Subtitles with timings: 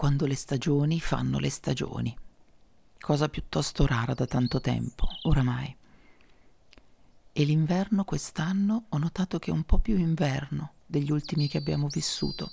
[0.00, 2.16] quando le stagioni fanno le stagioni,
[2.98, 5.76] cosa piuttosto rara da tanto tempo, oramai.
[7.30, 11.88] E l'inverno quest'anno ho notato che è un po' più inverno degli ultimi che abbiamo
[11.88, 12.50] vissuto.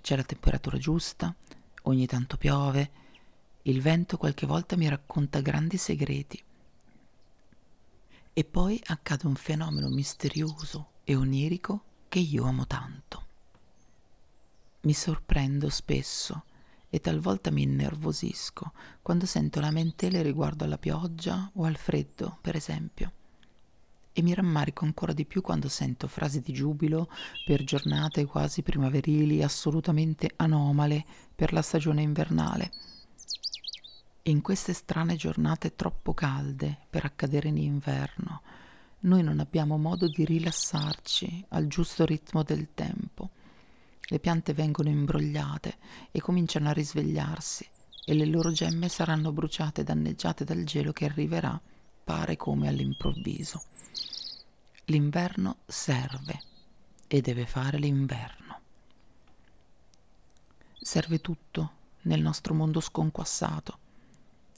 [0.00, 1.34] C'è la temperatura giusta,
[1.82, 2.90] ogni tanto piove,
[3.62, 6.40] il vento qualche volta mi racconta grandi segreti.
[8.32, 13.30] E poi accade un fenomeno misterioso e onirico che io amo tanto.
[14.84, 16.42] Mi sorprendo spesso
[16.90, 23.12] e talvolta mi innervosisco quando sento lamentele riguardo alla pioggia o al freddo, per esempio.
[24.12, 27.08] E mi rammarico ancora di più quando sento frasi di giubilo
[27.44, 32.72] per giornate quasi primaverili assolutamente anomale per la stagione invernale.
[34.24, 38.42] In queste strane giornate troppo calde per accadere in inverno,
[39.00, 43.30] noi non abbiamo modo di rilassarci al giusto ritmo del tempo
[44.12, 45.78] le piante vengono imbrogliate
[46.10, 47.66] e cominciano a risvegliarsi
[48.04, 51.58] e le loro gemme saranno bruciate e danneggiate dal gelo che arriverà,
[52.04, 53.62] pare come all'improvviso.
[54.86, 56.42] L'inverno serve
[57.08, 58.60] e deve fare l'inverno.
[60.78, 61.70] Serve tutto
[62.02, 63.78] nel nostro mondo sconquassato.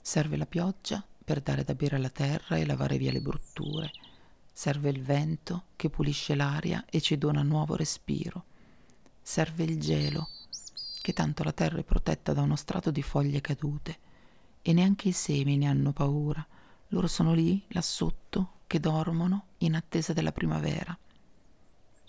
[0.03, 3.93] Serve la pioggia per dare da bere alla terra e lavare via le brutture.
[4.53, 8.47] Serve il vento che pulisce l'aria e ci dona nuovo respiro
[9.27, 10.29] serve il gelo,
[11.01, 13.99] che tanto la terra è protetta da uno strato di foglie cadute,
[14.61, 16.47] e neanche i semi ne hanno paura,
[16.89, 20.97] loro sono lì, là sotto, che dormono in attesa della primavera.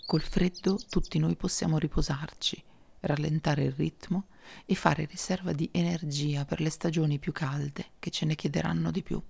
[0.06, 2.62] Col freddo tutti noi possiamo riposarci,
[3.00, 4.26] rallentare il ritmo
[4.66, 9.02] e fare riserva di energia per le stagioni più calde che ce ne chiederanno di
[9.02, 9.22] più.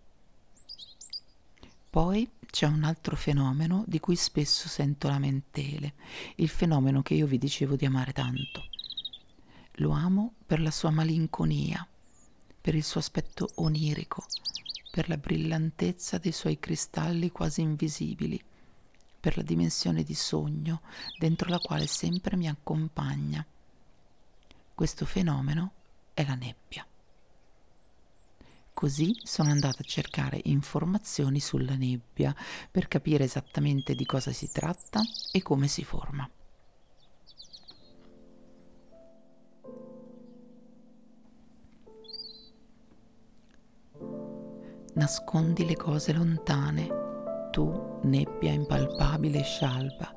[1.96, 5.94] Poi c'è un altro fenomeno di cui spesso sento lamentele,
[6.36, 8.66] il fenomeno che io vi dicevo di amare tanto.
[9.76, 11.88] Lo amo per la sua malinconia,
[12.60, 14.26] per il suo aspetto onirico,
[14.92, 18.44] per la brillantezza dei suoi cristalli quasi invisibili,
[19.18, 20.82] per la dimensione di sogno
[21.18, 23.46] dentro la quale sempre mi accompagna.
[24.76, 25.72] Questo fenomeno
[26.14, 26.86] è la nebbia.
[28.76, 32.36] Così sono andata a cercare informazioni sulla nebbia
[32.70, 35.00] per capire esattamente di cosa si tratta
[35.32, 36.30] e come si forma.
[44.96, 50.14] Nascondi le cose lontane, tu nebbia impalpabile e scialba,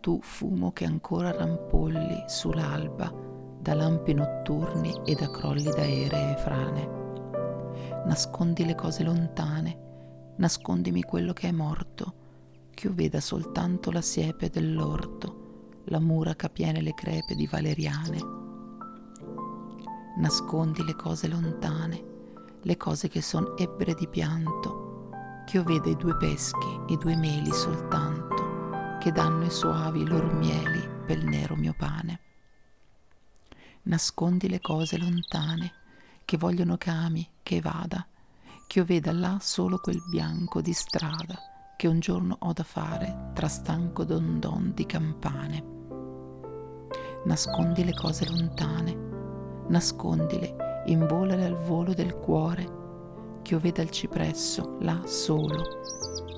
[0.00, 3.12] tu fumo che ancora rampolli sull'alba
[3.60, 7.02] da lampi notturni e da crolli d'aeree frane
[8.04, 12.22] nascondi le cose lontane, nascondimi quello che è morto,
[12.74, 18.18] che io veda soltanto la siepe dell'orto, la mura capiene le crepe di valeriane.
[20.18, 22.12] Nascondi le cose lontane,
[22.62, 25.10] le cose che son ebbre di pianto,
[25.46, 30.30] che io veda i due peschi, i due meli soltanto, che danno i suavi loro
[30.32, 32.20] mieli pel nero mio pane.
[33.82, 35.72] Nascondi le cose lontane,
[36.24, 38.04] che vogliono che ami, che vada,
[38.66, 41.38] che io veda là solo quel bianco di strada
[41.76, 45.72] che un giorno ho da fare tra stanco dondon di campane.
[47.26, 48.96] Nascondi le cose lontane,
[49.68, 55.82] nascondile, involale al volo del cuore, che io veda il cipresso là solo,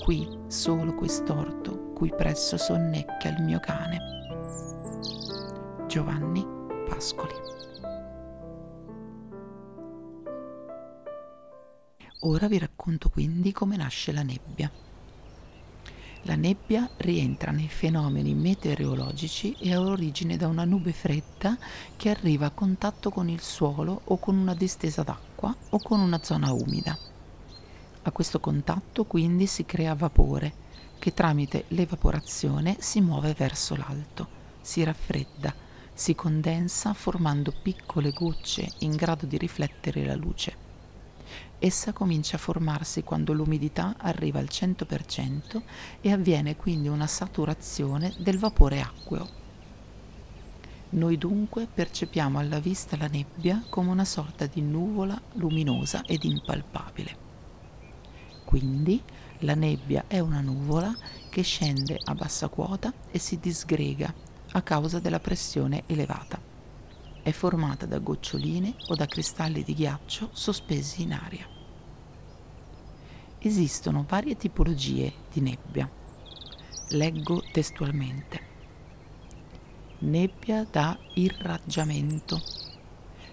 [0.04, 3.98] qui solo quest'orto cui presso sonnecchia il mio cane.
[5.86, 6.44] Giovanni
[6.88, 7.55] Pascoli
[12.28, 14.69] Ora vi racconto quindi come nasce la nebbia.
[16.23, 21.56] La nebbia rientra nei fenomeni meteorologici e ha origine da una nube fredda
[21.96, 26.20] che arriva a contatto con il suolo o con una distesa d'acqua o con una
[26.20, 26.99] zona umida.
[28.02, 30.52] A questo contatto quindi si crea vapore
[30.99, 34.26] che tramite l'evaporazione si muove verso l'alto,
[34.61, 35.55] si raffredda,
[35.94, 40.65] si condensa formando piccole gocce in grado di riflettere la luce.
[41.58, 45.62] Essa comincia a formarsi quando l'umidità arriva al 100%
[46.00, 49.44] e avviene quindi una saturazione del vapore acqueo.
[50.90, 57.24] Noi dunque percepiamo alla vista la nebbia come una sorta di nuvola luminosa ed impalpabile.
[58.44, 59.02] Quindi
[59.40, 60.96] la nebbia è una nuvola
[61.28, 64.14] che scende a bassa quota e si disgrega
[64.52, 66.55] a causa della pressione elevata.
[67.26, 71.44] È formata da goccioline o da cristalli di ghiaccio sospesi in aria.
[73.40, 75.90] Esistono varie tipologie di nebbia.
[76.90, 78.40] Leggo testualmente.
[79.99, 82.40] Nebbia da irraggiamento.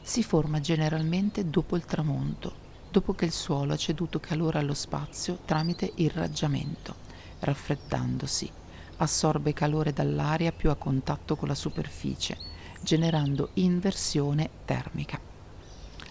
[0.02, 2.52] Si forma generalmente dopo il tramonto,
[2.90, 6.96] dopo che il suolo ha ceduto calore allo spazio tramite irraggiamento,
[7.42, 8.52] raffreddandosi.
[8.98, 12.53] Assorbe calore dall'aria più a contatto con la superficie,
[12.84, 15.20] generando inversione termica.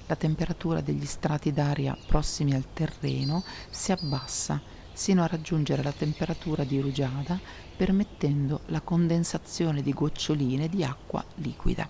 [0.07, 4.61] La temperatura degli strati d'aria prossimi al terreno si abbassa
[4.93, 7.39] sino a raggiungere la temperatura di rugiada
[7.77, 11.89] permettendo la condensazione di goccioline di acqua liquida.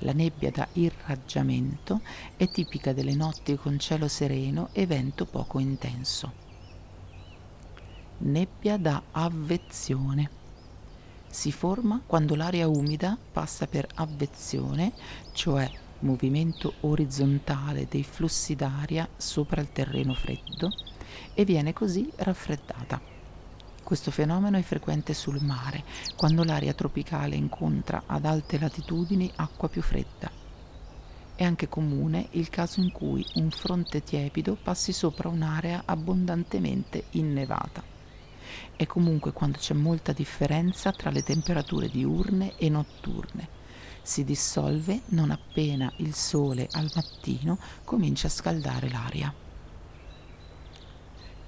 [0.00, 2.02] La nebbia da irraggiamento
[2.36, 6.44] è tipica delle notti con cielo sereno e vento poco intenso.
[8.18, 10.35] Nebbia da avvezione.
[11.28, 14.92] Si forma quando l'aria umida passa per avvezione,
[15.32, 15.70] cioè
[16.00, 20.70] movimento orizzontale dei flussi d'aria sopra il terreno freddo,
[21.34, 23.00] e viene così raffreddata.
[23.82, 25.84] Questo fenomeno è frequente sul mare,
[26.16, 30.28] quando l'aria tropicale incontra ad alte latitudini acqua più fredda.
[31.36, 37.85] È anche comune il caso in cui un fronte tiepido passi sopra un'area abbondantemente innevata.
[38.74, 43.48] È comunque quando c'è molta differenza tra le temperature diurne e notturne.
[44.02, 49.34] Si dissolve non appena il sole al mattino comincia a scaldare l'aria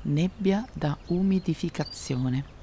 [0.03, 2.57] nebbia da umidificazione.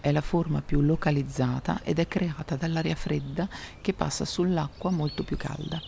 [0.00, 3.48] È la forma più localizzata ed è creata dall'aria fredda
[3.80, 5.80] che passa sull'acqua molto più calda.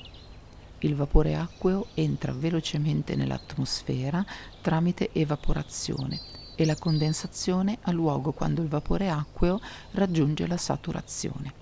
[0.80, 4.24] Il vapore acqueo entra velocemente nell'atmosfera
[4.60, 9.58] tramite evaporazione e la condensazione ha luogo quando il vapore acqueo
[9.92, 11.54] raggiunge la saturazione.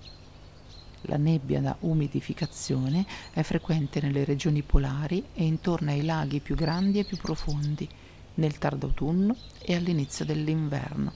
[1.03, 6.99] La nebbia da umidificazione è frequente nelle regioni polari e intorno ai laghi più grandi
[6.99, 7.87] e più profondi
[8.33, 11.13] nel tardo autunno e all'inizio dell'inverno.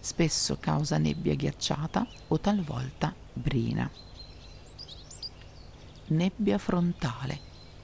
[0.00, 3.90] Spesso causa nebbia ghiacciata o talvolta brina.
[6.06, 7.38] Nebbia frontale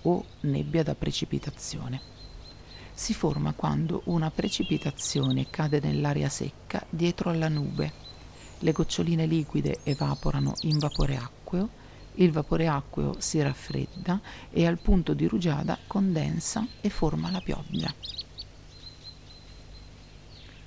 [0.04, 2.15] o nebbia da precipitazione.
[2.96, 7.92] Si forma quando una precipitazione cade nell'aria secca dietro alla nube.
[8.60, 11.68] Le goccioline liquide evaporano in vapore acqueo,
[12.14, 14.20] il vapore acqueo si raffredda
[14.50, 17.94] e al punto di rugiada condensa e forma la pioggia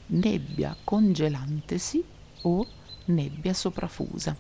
[0.10, 2.04] nebbia congelantesi
[2.44, 2.66] o
[3.06, 4.36] nebbia soprafusa.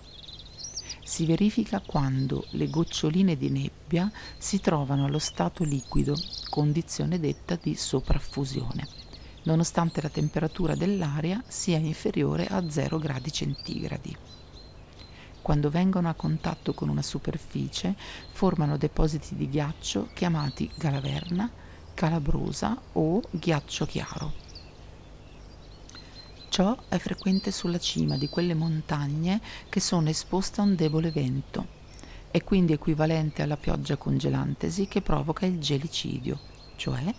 [1.09, 6.15] Si verifica quando le goccioline di nebbia si trovano allo stato liquido,
[6.51, 8.87] condizione detta di sopraffusione,
[9.45, 14.15] nonostante la temperatura dell'aria sia inferiore a 0 gradi centigradi.
[15.41, 17.95] Quando vengono a contatto con una superficie
[18.31, 21.49] formano depositi di ghiaccio chiamati galaverna,
[21.95, 24.48] calabrosa o ghiaccio chiaro.
[26.59, 29.39] Ciò è frequente sulla cima di quelle montagne
[29.69, 31.65] che sono esposte a un debole vento.
[32.29, 36.37] È quindi equivalente alla pioggia congelantesi che provoca il gelicidio,
[36.75, 37.15] cioè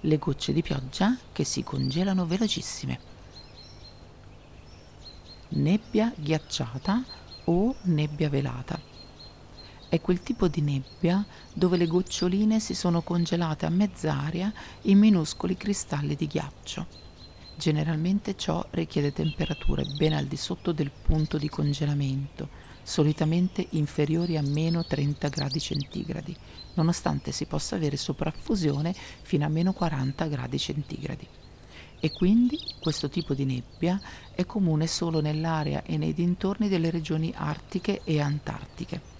[0.00, 3.00] le gocce di pioggia che si congelano velocissime.
[5.48, 7.02] Nebbia ghiacciata
[7.46, 8.80] o nebbia velata.
[9.88, 15.56] È quel tipo di nebbia dove le goccioline si sono congelate a mezz'aria in minuscoli
[15.56, 17.03] cristalli di ghiaccio.
[17.56, 22.48] Generalmente ciò richiede temperature ben al di sotto del punto di congelamento,
[22.82, 26.36] solitamente inferiori a meno 30 gradi centigradi,
[26.74, 31.26] nonostante si possa avere sopraffusione fino a meno 40 gradi centigradi.
[32.00, 34.00] E quindi questo tipo di nebbia
[34.34, 39.13] è comune solo nell'area e nei dintorni delle regioni artiche e antartiche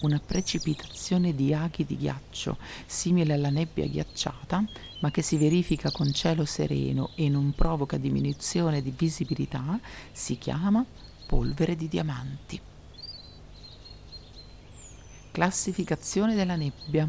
[0.00, 4.64] una precipitazione di aghi di ghiaccio simile alla nebbia ghiacciata,
[5.00, 9.78] ma che si verifica con cielo sereno e non provoca diminuzione di visibilità,
[10.12, 10.84] si chiama
[11.26, 12.60] polvere di diamanti.
[15.30, 17.08] Classificazione della nebbia.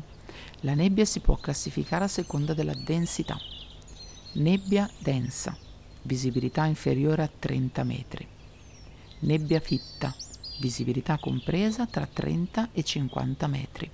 [0.62, 3.39] La nebbia si può classificare a seconda della densità.
[4.34, 5.58] Nebbia densa,
[6.03, 8.27] visibilità inferiore a 30 metri.
[9.19, 10.13] Nebbia fitta,
[10.59, 13.89] visibilità compresa tra 30 e 50 metri.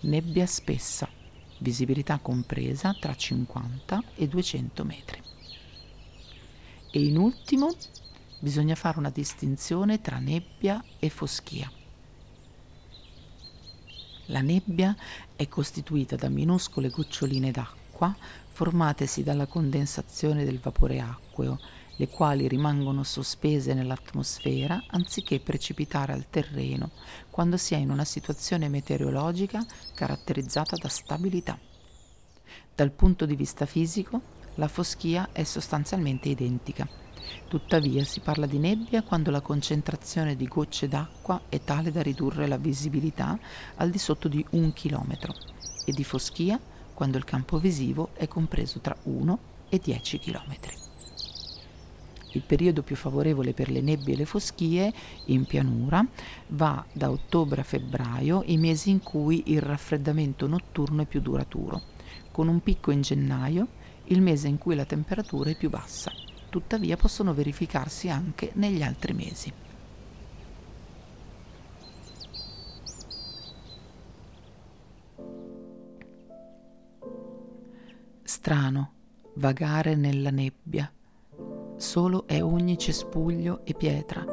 [0.00, 1.08] Nebbia spessa,
[1.58, 5.22] visibilità compresa tra 50 e 200 metri.
[6.90, 7.74] E in ultimo,
[8.38, 11.70] bisogna fare una distinzione tra nebbia e foschia.
[14.26, 14.96] La nebbia
[15.36, 18.16] è costituita da minuscole goccioline d'acqua
[18.54, 21.58] formatesi dalla condensazione del vapore acqueo,
[21.96, 26.90] le quali rimangono sospese nell'atmosfera anziché precipitare al terreno
[27.30, 31.58] quando si è in una situazione meteorologica caratterizzata da stabilità.
[32.74, 34.20] Dal punto di vista fisico,
[34.56, 36.88] la foschia è sostanzialmente identica.
[37.48, 42.46] Tuttavia si parla di nebbia quando la concentrazione di gocce d'acqua è tale da ridurre
[42.46, 43.38] la visibilità
[43.76, 45.34] al di sotto di un chilometro
[45.86, 46.60] e di foschia
[46.92, 50.83] quando il campo visivo è compreso tra 1 e 10 chilometri.
[52.34, 54.92] Il periodo più favorevole per le nebbie e le foschie
[55.26, 56.06] in pianura
[56.48, 61.82] va da ottobre a febbraio, i mesi in cui il raffreddamento notturno è più duraturo,
[62.30, 63.66] con un picco in gennaio,
[64.04, 66.12] il mese in cui la temperatura è più bassa
[66.54, 69.52] tuttavia possono verificarsi anche negli altri mesi.
[78.22, 78.92] Strano
[79.34, 80.93] vagare nella nebbia.
[81.84, 84.24] Solo è ogni cespuglio e pietra.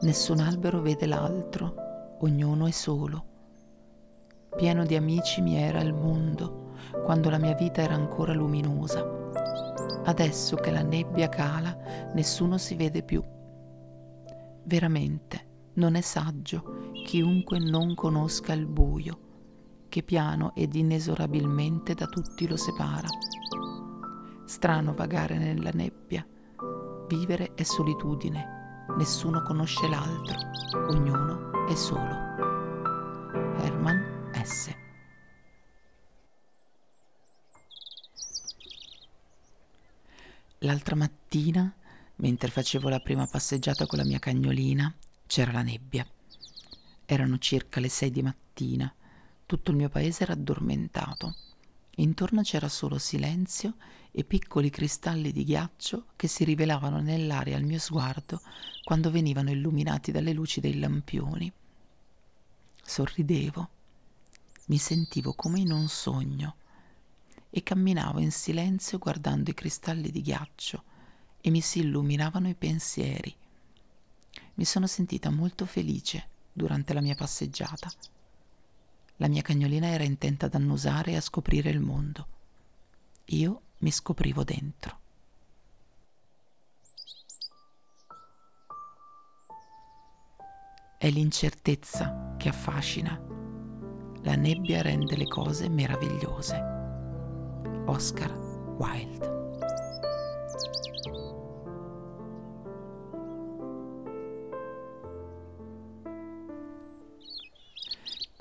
[0.00, 3.24] Nessun albero vede l'altro, ognuno è solo.
[4.56, 6.72] Pieno di amici mi era il mondo,
[7.04, 9.06] quando la mia vita era ancora luminosa
[10.06, 11.76] Adesso che la nebbia cala,
[12.14, 13.22] nessuno si vede più.
[14.64, 19.18] Veramente non è saggio chiunque non conosca il buio,
[19.90, 23.08] che piano ed inesorabilmente da tutti lo separa.
[24.46, 26.26] Strano vagare nella nebbia.
[27.08, 30.36] Vivere è solitudine, nessuno conosce l'altro,
[30.90, 32.14] ognuno è solo.
[33.56, 34.70] Herman S.
[40.58, 41.72] L'altra mattina,
[42.16, 44.94] mentre facevo la prima passeggiata con la mia cagnolina,
[45.26, 46.06] c'era la nebbia.
[47.06, 48.92] Erano circa le sei di mattina.
[49.46, 51.34] Tutto il mio paese era addormentato.
[52.00, 53.74] Intorno c'era solo silenzio
[54.12, 58.40] e piccoli cristalli di ghiaccio che si rivelavano nell'aria al mio sguardo
[58.84, 61.52] quando venivano illuminati dalle luci dei lampioni.
[62.82, 63.68] Sorridevo.
[64.66, 66.56] Mi sentivo come in un sogno
[67.50, 70.84] e camminavo in silenzio guardando i cristalli di ghiaccio
[71.40, 73.34] e mi si illuminavano i pensieri.
[74.54, 77.90] Mi sono sentita molto felice durante la mia passeggiata.
[79.20, 82.26] La mia cagnolina era intenta ad annusare e a scoprire il mondo.
[83.26, 84.98] Io mi scoprivo dentro.
[90.96, 93.20] È l'incertezza che affascina.
[94.22, 96.56] La nebbia rende le cose meravigliose.
[97.86, 98.32] Oscar
[98.78, 99.26] Wilde.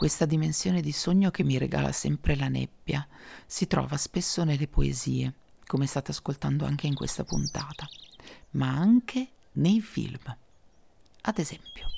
[0.08, 3.06] Questa dimensione di sogno che mi regala sempre la nebbia
[3.46, 5.34] si trova spesso nelle poesie,
[5.66, 7.86] come state ascoltando anche in questa puntata,
[8.52, 10.34] ma anche nei film.
[11.24, 11.90] Ad esempio,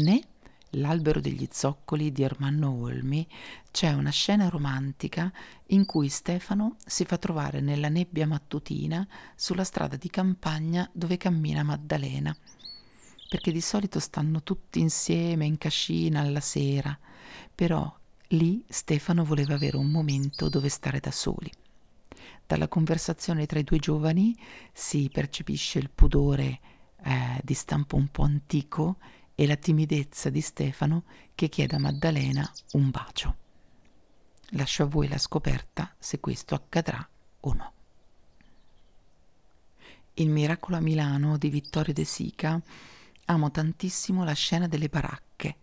[0.00, 0.22] né
[0.70, 3.26] L'albero degli zoccoli di Ermanno Olmi
[3.70, 5.32] c'è una scena romantica
[5.68, 11.62] in cui Stefano si fa trovare nella nebbia mattutina sulla strada di campagna dove cammina
[11.62, 12.36] Maddalena,
[13.28, 16.96] perché di solito stanno tutti insieme in cascina alla sera,
[17.54, 17.92] però
[18.28, 21.50] lì Stefano voleva avere un momento dove stare da soli.
[22.46, 24.36] Dalla conversazione tra i due giovani
[24.72, 26.60] si percepisce il pudore
[27.02, 28.96] eh, di stampo un po' antico
[29.34, 31.04] e la timidezza di Stefano
[31.34, 33.36] che chiede a Maddalena un bacio.
[34.50, 37.06] Lascio a voi la scoperta se questo accadrà
[37.40, 37.72] o no.
[40.14, 42.62] Il miracolo a Milano di Vittorio De Sica
[43.26, 45.56] amo tantissimo la scena delle baracche.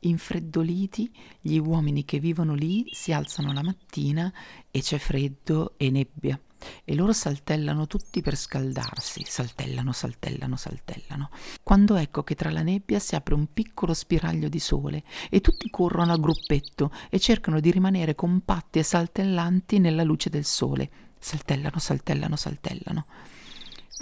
[0.00, 1.10] Infreddoliti,
[1.40, 4.32] gli uomini che vivono lì si alzano la mattina
[4.70, 6.38] e c'è freddo e nebbia
[6.84, 11.30] e loro saltellano tutti per scaldarsi, saltellano, saltellano, saltellano.
[11.62, 15.68] Quando ecco che tra la nebbia si apre un piccolo spiraglio di sole e tutti
[15.70, 20.90] corrono a gruppetto e cercano di rimanere compatti e saltellanti nella luce del sole.
[21.18, 23.06] Saltellano, saltellano, saltellano.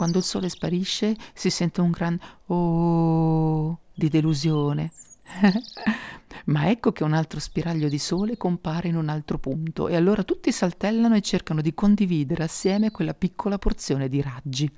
[0.01, 4.93] Quando il sole sparisce si sente un gran oh di delusione.
[6.47, 10.23] Ma ecco che un altro spiraglio di sole compare in un altro punto e allora
[10.23, 14.75] tutti saltellano e cercano di condividere assieme quella piccola porzione di raggi.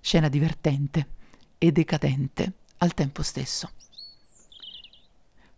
[0.00, 1.08] Scena divertente
[1.58, 3.70] e decadente al tempo stesso.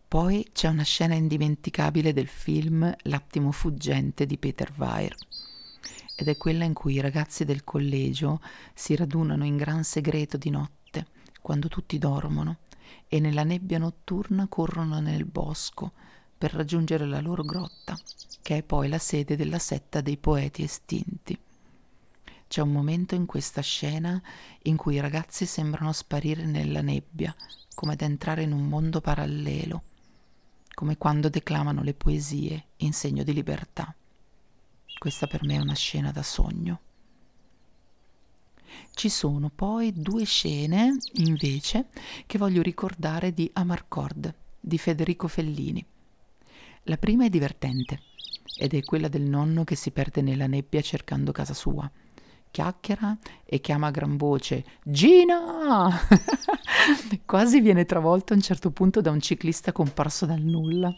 [0.08, 5.14] Poi c'è una scena indimenticabile del film L'attimo fuggente di Peter Weir.
[6.16, 8.40] Ed è quella in cui i ragazzi del collegio
[8.74, 11.06] si radunano in gran segreto di notte,
[11.42, 12.56] quando tutti dormono,
[13.06, 15.92] e nella nebbia notturna corrono nel bosco
[16.36, 17.98] per raggiungere la loro grotta,
[18.40, 21.38] che è poi la sede della setta dei poeti estinti.
[22.48, 24.20] C'è un momento in questa scena
[24.62, 27.34] in cui i ragazzi sembrano sparire nella nebbia,
[27.74, 29.82] come ad entrare in un mondo parallelo,
[30.72, 33.94] come quando declamano le poesie in segno di libertà.
[34.98, 36.80] Questa per me è una scena da sogno.
[38.92, 41.88] Ci sono poi due scene, invece,
[42.26, 45.84] che voglio ricordare di Amarcord di Federico Fellini.
[46.84, 48.00] La prima è divertente
[48.58, 51.88] ed è quella del nonno che si perde nella nebbia cercando casa sua.
[52.50, 55.90] Chiacchiera e chiama a gran voce Gina!
[57.26, 60.96] Quasi viene travolto a un certo punto da un ciclista comparso dal nulla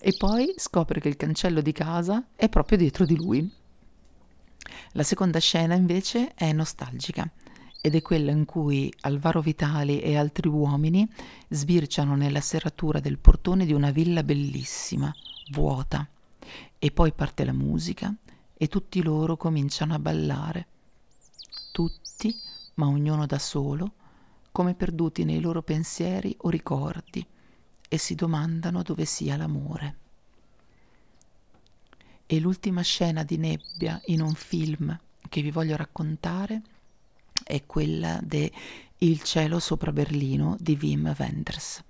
[0.00, 3.50] e poi scopre che il cancello di casa è proprio dietro di lui.
[4.92, 7.28] La seconda scena invece è nostalgica
[7.80, 11.08] ed è quella in cui Alvaro Vitali e altri uomini
[11.48, 15.12] sbirciano nella serratura del portone di una villa bellissima,
[15.50, 16.08] vuota,
[16.78, 18.14] e poi parte la musica
[18.54, 20.66] e tutti loro cominciano a ballare.
[21.72, 22.34] Tutti,
[22.74, 23.92] ma ognuno da solo,
[24.50, 27.26] come perduti nei loro pensieri o ricordi
[27.88, 29.96] e si domandano dove sia l'amore.
[32.26, 34.96] E l'ultima scena di nebbia in un film
[35.28, 36.62] che vi voglio raccontare
[37.42, 38.52] è quella de
[38.98, 41.82] Il cielo sopra Berlino di Wim Wenders.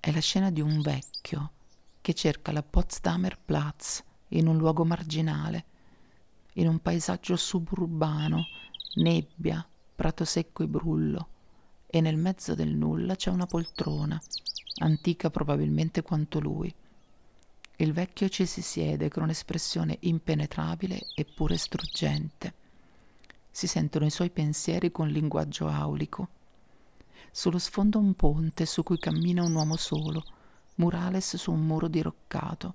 [0.00, 1.52] È la scena di un vecchio
[2.00, 5.64] che cerca la Potsdamer Platz in un luogo marginale,
[6.54, 8.46] in un paesaggio suburbano,
[8.96, 9.64] nebbia,
[9.94, 11.28] prato secco e brullo,
[11.86, 14.20] e nel mezzo del nulla c'è una poltrona
[14.78, 16.72] antica probabilmente quanto lui.
[17.76, 22.54] Il vecchio ci si siede con un'espressione impenetrabile eppure struggente.
[23.50, 26.28] Si sentono i suoi pensieri con linguaggio aulico.
[27.30, 30.24] Sullo sfondo un ponte su cui cammina un uomo solo,
[30.76, 32.74] murales su un muro diroccato.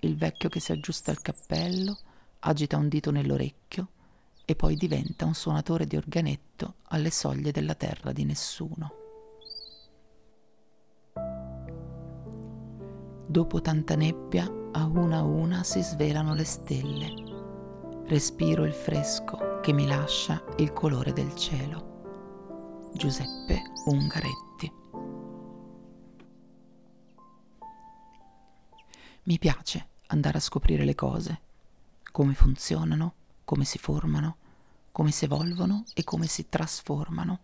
[0.00, 1.98] Il vecchio che si aggiusta il cappello,
[2.40, 3.88] agita un dito nell'orecchio
[4.44, 9.03] e poi diventa un suonatore di organetto alle soglie della terra di nessuno.
[13.34, 14.44] Dopo tanta nebbia,
[14.74, 17.12] a una a una si svelano le stelle.
[18.06, 22.92] Respiro il fresco che mi lascia il colore del cielo.
[22.94, 24.72] Giuseppe Ungaretti.
[29.24, 31.40] Mi piace andare a scoprire le cose,
[32.12, 34.36] come funzionano, come si formano,
[34.92, 37.40] come si evolvono e come si trasformano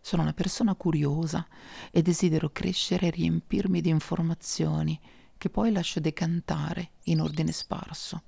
[0.00, 1.46] sono una persona curiosa
[1.90, 4.98] e desidero crescere e riempirmi di informazioni
[5.36, 8.22] che poi lascio decantare in ordine sparso.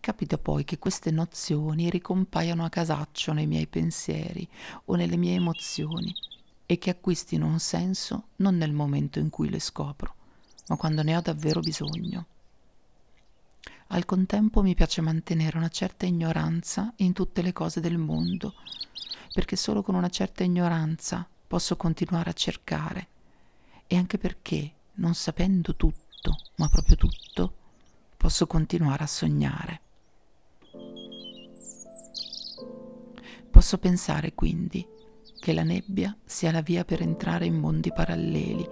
[0.00, 4.48] Capita poi che queste nozioni ricompaiano a casaccio nei miei pensieri
[4.86, 6.12] o nelle mie emozioni
[6.64, 10.14] e che acquistino un senso non nel momento in cui le scopro,
[10.68, 12.26] ma quando ne ho davvero bisogno.
[13.92, 18.54] Al contempo mi piace mantenere una certa ignoranza in tutte le cose del mondo,
[19.32, 23.08] perché solo con una certa ignoranza posso continuare a cercare
[23.88, 27.54] e anche perché, non sapendo tutto, ma proprio tutto,
[28.16, 29.80] posso continuare a sognare.
[33.50, 34.86] Posso pensare quindi
[35.40, 38.68] che la nebbia sia la via per entrare in mondi paralleli,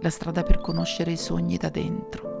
[0.00, 2.37] la strada per conoscere i sogni da dentro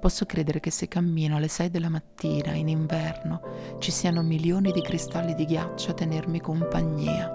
[0.00, 4.80] Posso credere che se cammino alle 6 della mattina in inverno ci siano milioni di
[4.80, 7.28] cristalli di ghiaccio a tenermi compagnia.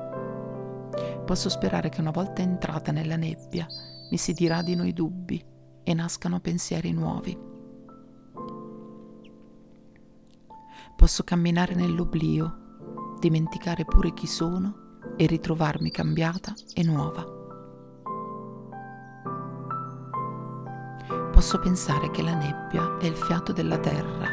[1.23, 3.67] Posso sperare che una volta entrata nella nebbia
[4.09, 5.43] mi si diradino i dubbi
[5.83, 7.37] e nascano pensieri nuovi.
[10.95, 17.34] Posso camminare nell'oblio, dimenticare pure chi sono e ritrovarmi cambiata e nuova.
[21.35, 24.25] Posso pensare che la nebbia è il fiato della terra,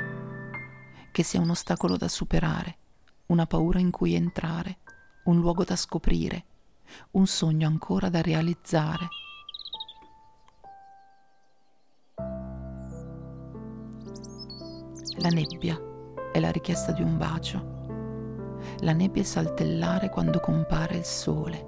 [1.11, 2.77] che sia un ostacolo da superare,
[3.27, 4.79] una paura in cui entrare,
[5.25, 6.45] un luogo da scoprire,
[7.13, 9.09] un sogno ancora da realizzare.
[15.19, 15.77] La nebbia
[16.33, 18.61] è la richiesta di un bacio.
[18.79, 21.65] La nebbia è saltellare quando compare il sole.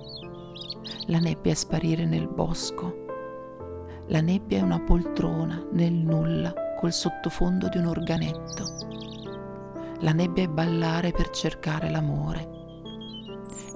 [1.08, 3.02] La nebbia è sparire nel bosco
[4.08, 8.64] la nebbia è una poltrona nel nulla col sottofondo di un organetto.
[10.00, 12.48] La nebbia è ballare per cercare l'amore.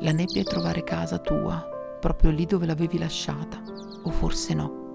[0.01, 1.67] La nebbia è trovare casa tua,
[1.99, 3.59] proprio lì dove l'avevi lasciata,
[4.03, 4.87] o forse no.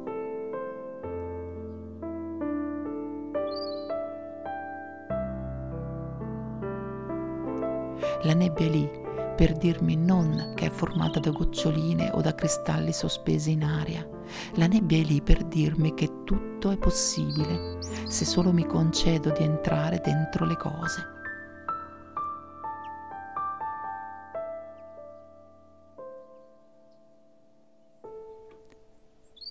[8.21, 9.01] La nebbia è lì
[9.35, 14.12] per dirmi non che è formata da goccioline o da cristalli sospesi in aria.
[14.55, 19.43] La nebbia è lì per dirmi che tutto è possibile se solo mi concedo di
[19.43, 21.11] entrare dentro le cose.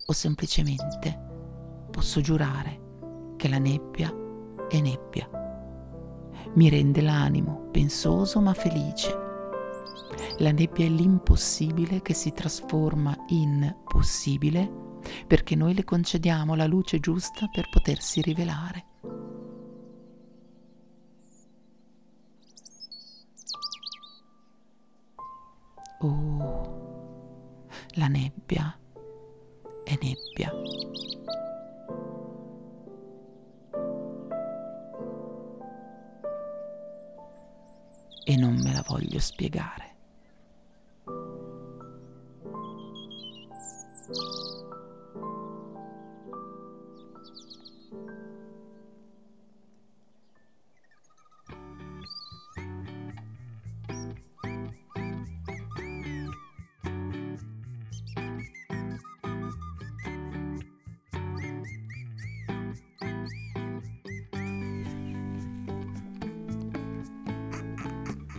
[0.06, 1.18] O semplicemente
[1.90, 2.80] posso giurare
[3.37, 4.12] che la nebbia
[4.68, 5.28] è nebbia.
[6.54, 9.32] Mi rende l'animo pensoso ma felice.
[10.38, 14.81] La nebbia è l'impossibile che si trasforma in possibile
[15.27, 18.87] perché noi le concediamo la luce giusta per potersi rivelare.
[26.01, 28.77] Oh, la nebbia
[29.85, 30.53] è nebbia.
[38.25, 39.91] E non me la voglio spiegare.